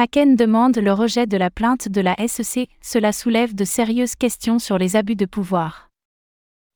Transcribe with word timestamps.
Kraken 0.00 0.34
demande 0.34 0.78
le 0.78 0.94
rejet 0.94 1.26
de 1.26 1.36
la 1.36 1.50
plainte 1.50 1.90
de 1.90 2.00
la 2.00 2.16
SEC, 2.26 2.70
cela 2.80 3.12
soulève 3.12 3.54
de 3.54 3.66
sérieuses 3.66 4.14
questions 4.14 4.58
sur 4.58 4.78
les 4.78 4.96
abus 4.96 5.14
de 5.14 5.26
pouvoir. 5.26 5.90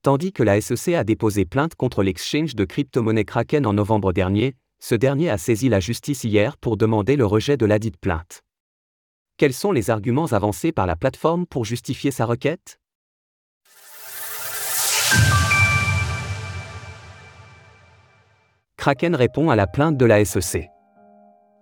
Tandis 0.00 0.32
que 0.32 0.42
la 0.42 0.58
SEC 0.58 0.94
a 0.94 1.04
déposé 1.04 1.44
plainte 1.44 1.74
contre 1.74 2.02
l'exchange 2.02 2.54
de 2.54 2.64
crypto-monnaie 2.64 3.26
Kraken 3.26 3.66
en 3.66 3.74
novembre 3.74 4.14
dernier, 4.14 4.54
ce 4.78 4.94
dernier 4.94 5.28
a 5.28 5.36
saisi 5.36 5.68
la 5.68 5.80
justice 5.80 6.24
hier 6.24 6.56
pour 6.56 6.78
demander 6.78 7.16
le 7.16 7.26
rejet 7.26 7.58
de 7.58 7.66
ladite 7.66 7.98
plainte. 7.98 8.40
Quels 9.36 9.52
sont 9.52 9.72
les 9.72 9.90
arguments 9.90 10.32
avancés 10.32 10.72
par 10.72 10.86
la 10.86 10.96
plateforme 10.96 11.44
pour 11.44 11.66
justifier 11.66 12.10
sa 12.10 12.24
requête? 12.24 12.80
Kraken 18.78 19.14
répond 19.14 19.50
à 19.50 19.56
la 19.56 19.66
plainte 19.66 19.98
de 19.98 20.06
la 20.06 20.24
SEC. 20.24 20.70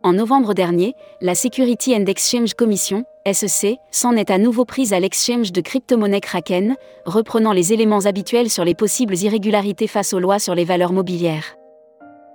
En 0.05 0.12
novembre 0.12 0.55
dernier, 0.55 0.95
la 1.21 1.35
Security 1.35 1.93
and 1.93 2.07
Exchange 2.07 2.55
Commission, 2.55 3.05
SEC, 3.30 3.79
s'en 3.91 4.15
est 4.15 4.30
à 4.30 4.39
nouveau 4.39 4.65
prise 4.65 4.93
à 4.93 5.01
l'exchange 5.01 5.51
de 5.51 5.61
crypto-monnaie 5.61 6.20
Kraken, 6.20 6.77
reprenant 7.05 7.52
les 7.52 7.73
éléments 7.73 8.06
habituels 8.06 8.48
sur 8.48 8.65
les 8.65 8.77
possibles 8.77 9.16
irrégularités 9.16 9.89
face 9.89 10.12
aux 10.12 10.20
lois 10.20 10.39
sur 10.39 10.55
les 10.55 10.65
valeurs 10.65 10.92
mobilières. 10.92 11.56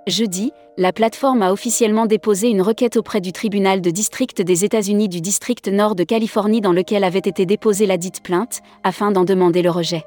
Jeudi, 0.07 0.51
la 0.77 0.91
plateforme 0.91 1.41
a 1.41 1.53
officiellement 1.53 2.05
déposé 2.05 2.49
une 2.49 2.61
requête 2.61 2.97
auprès 2.97 3.21
du 3.21 3.31
tribunal 3.31 3.79
de 3.79 3.91
district 3.91 4.41
des 4.41 4.65
États-Unis 4.65 5.07
du 5.07 5.21
district 5.21 5.69
nord 5.69 5.95
de 5.95 6.03
Californie 6.03 6.59
dans 6.59 6.73
lequel 6.73 7.05
avait 7.05 7.19
été 7.19 7.45
déposée 7.45 7.85
la 7.85 7.95
dite 7.95 8.21
plainte, 8.21 8.59
afin 8.83 9.11
d'en 9.11 9.23
demander 9.23 9.61
le 9.61 9.69
rejet. 9.69 10.03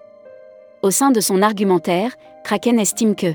Au 0.83 0.91
sein 0.91 1.11
de 1.11 1.21
son 1.21 1.41
argumentaire, 1.41 2.17
Kraken 2.45 2.79
estime 2.79 3.15
que 3.15 3.35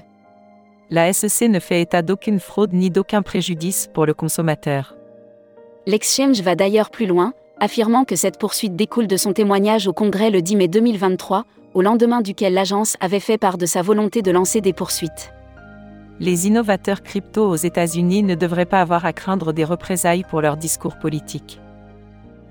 la 0.91 1.11
SEC 1.13 1.49
ne 1.49 1.59
fait 1.59 1.81
état 1.81 2.01
d'aucune 2.01 2.41
fraude 2.41 2.73
ni 2.73 2.89
d'aucun 2.89 3.21
préjudice 3.21 3.89
pour 3.93 4.05
le 4.05 4.13
consommateur. 4.13 4.97
L'exchange 5.87 6.41
va 6.41 6.55
d'ailleurs 6.55 6.89
plus 6.89 7.05
loin, 7.05 7.33
affirmant 7.61 8.03
que 8.03 8.17
cette 8.17 8.37
poursuite 8.37 8.75
découle 8.75 9.07
de 9.07 9.15
son 9.15 9.31
témoignage 9.31 9.87
au 9.87 9.93
Congrès 9.93 10.29
le 10.29 10.41
10 10.41 10.57
mai 10.57 10.67
2023, 10.67 11.45
au 11.73 11.81
lendemain 11.81 12.19
duquel 12.19 12.53
l'agence 12.53 12.97
avait 12.99 13.21
fait 13.21 13.37
part 13.37 13.57
de 13.57 13.65
sa 13.65 13.81
volonté 13.81 14.21
de 14.21 14.31
lancer 14.31 14.59
des 14.59 14.73
poursuites. 14.73 15.31
Les 16.19 16.47
innovateurs 16.47 17.03
crypto 17.03 17.47
aux 17.47 17.55
États-Unis 17.55 18.23
ne 18.23 18.35
devraient 18.35 18.65
pas 18.65 18.81
avoir 18.81 19.05
à 19.05 19.13
craindre 19.13 19.53
des 19.53 19.63
représailles 19.63 20.25
pour 20.29 20.41
leur 20.41 20.57
discours 20.57 20.99
politique. 20.99 21.61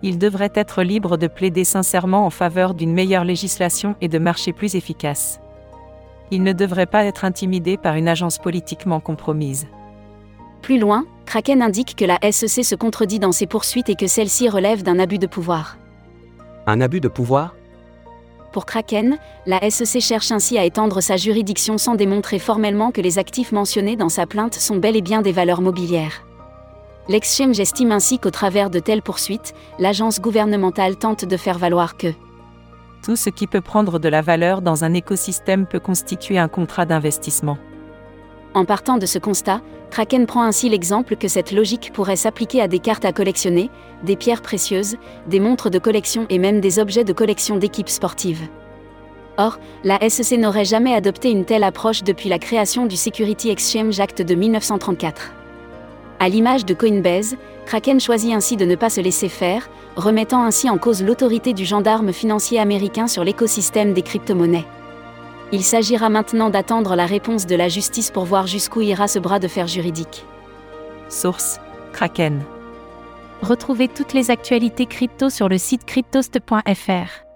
Ils 0.03 0.19
devraient 0.19 0.53
être 0.55 0.83
libres 0.83 1.19
de 1.19 1.27
plaider 1.27 1.65
sincèrement 1.65 2.25
en 2.25 2.31
faveur 2.31 2.73
d'une 2.73 2.95
meilleure 2.95 3.25
législation 3.25 3.97
et 4.01 4.09
de 4.09 4.19
marchés 4.19 4.55
plus 4.55 4.77
efficaces 4.77 5.41
il 6.31 6.43
ne 6.43 6.53
devrait 6.53 6.87
pas 6.87 7.05
être 7.05 7.25
intimidé 7.25 7.77
par 7.77 7.95
une 7.95 8.09
agence 8.09 8.39
politiquement 8.39 9.01
compromise. 9.01 9.67
Plus 10.63 10.79
loin, 10.79 11.05
Kraken 11.27 11.63
indique 11.63 11.97
que 11.97 12.05
la 12.05 12.19
SEC 12.31 12.65
se 12.65 12.75
contredit 12.75 13.19
dans 13.19 13.33
ses 13.33 13.47
poursuites 13.47 13.89
et 13.89 13.95
que 13.95 14.07
celle-ci 14.07 14.49
relève 14.49 14.83
d'un 14.83 14.99
abus 14.99 15.19
de 15.19 15.27
pouvoir. 15.27 15.79
Un 16.67 16.81
abus 16.81 17.01
de 17.01 17.09
pouvoir? 17.09 17.55
Pour 18.53 18.67
Kraken, 18.67 19.19
la 19.47 19.71
SEC 19.71 20.01
cherche 20.01 20.33
ainsi 20.33 20.59
à 20.59 20.65
étendre 20.65 21.01
sa 21.01 21.17
juridiction 21.17 21.79
sans 21.79 21.95
démontrer 21.95 22.39
formellement 22.39 22.91
que 22.91 23.01
les 23.01 23.19
actifs 23.19 23.53
mentionnés 23.53 23.97
dans 23.97 24.09
sa 24.09 24.27
plainte 24.27 24.55
sont 24.55 24.77
bel 24.77 24.97
et 24.97 25.03
bien 25.03 25.23
des 25.23 25.33
valeurs 25.33 25.63
mobilières. 25.63 26.25
L'exchange 27.09 27.59
estime 27.59 27.93
ainsi 27.93 28.19
qu'au 28.19 28.31
travers 28.31 28.71
de 28.71 28.79
telles 28.79 29.03
poursuites, 29.03 29.55
l'agence 29.79 30.21
gouvernementale 30.21 30.97
tente 30.97 31.25
de 31.25 31.37
faire 31.37 31.59
valoir 31.59 31.97
que 31.97 32.09
tout 33.03 33.17
ce 33.17 33.31
qui 33.31 33.47
peut 33.47 33.61
prendre 33.61 33.99
de 33.99 34.09
la 34.09 34.23
valeur 34.23 34.63
dans 34.63 34.85
un 34.85 34.95
écosystème 34.95 35.67
peut 35.67 35.81
constituer 35.81 36.39
un 36.39 36.49
contrat 36.49 36.87
d'investissement. 36.87 37.59
En 38.55 38.65
partant 38.65 38.99
de 38.99 39.07
ce 39.07 39.19
constat, 39.19 39.61
Kraken 39.91 40.27
prend 40.27 40.43
ainsi 40.43 40.69
l'exemple 40.69 41.17
que 41.17 41.29
cette 41.29 41.53
logique 41.53 41.93
pourrait 41.93 42.17
s'appliquer 42.17 42.61
à 42.61 42.69
des 42.69 42.79
cartes 42.79 43.05
à 43.05 43.13
collectionner, 43.13 43.71
des 44.05 44.17
pierres 44.17 44.43
précieuses, 44.43 44.97
des 45.27 45.41
montres 45.41 45.71
de 45.71 45.79
collection 45.79 46.27
et 46.31 46.39
même 46.39 46.61
des 46.61 46.79
objets 46.79 47.05
de 47.05 47.13
collection 47.13 47.57
d'équipes 47.57 47.89
sportives. 47.89 48.49
Or, 49.37 49.59
la 49.85 49.99
SEC 50.09 50.39
n'aurait 50.39 50.65
jamais 50.65 50.95
adopté 50.95 51.31
une 51.31 51.45
telle 51.45 51.65
approche 51.65 52.03
depuis 52.03 52.29
la 52.29 52.39
création 52.39 52.87
du 52.87 52.97
Security 52.97 53.51
Exchange 53.51 53.99
Act 53.99 54.23
de 54.23 54.35
1934. 54.35 55.33
À 56.19 56.29
l'image 56.29 56.67
de 56.67 56.75
Coinbase, 56.75 57.37
Kraken 57.71 58.01
choisit 58.01 58.35
ainsi 58.35 58.57
de 58.57 58.65
ne 58.65 58.75
pas 58.75 58.91
se 58.91 59.01
laisser 59.01 59.29
faire, 59.29 59.71
remettant 59.95 60.43
ainsi 60.43 60.69
en 60.69 60.77
cause 60.77 61.05
l'autorité 61.05 61.53
du 61.53 61.65
gendarme 61.65 62.13
financier 62.13 62.59
américain 62.59 63.07
sur 63.07 63.23
l'écosystème 63.23 63.93
des 63.93 64.03
crypto-monnaies. 64.03 64.65
Il 65.53 65.63
s'agira 65.63 66.09
maintenant 66.09 66.51
d'attendre 66.51 66.97
la 66.97 67.07
réponse 67.07 67.47
de 67.47 67.55
la 67.55 67.69
justice 67.69 68.11
pour 68.11 68.25
voir 68.25 68.49
jusqu'où 68.49 68.81
ira 68.81 69.07
ce 69.07 69.21
bras 69.21 69.39
de 69.39 69.47
fer 69.47 69.69
juridique. 69.69 70.27
Source 71.09 71.61
Kraken. 71.93 72.43
Retrouvez 73.41 73.87
toutes 73.87 74.15
les 74.15 74.33
actualités 74.33 74.87
crypto 74.87 75.31
sur 75.31 75.49
le 75.49 75.57
site 75.57 75.85
cryptost.fr. 75.85 77.30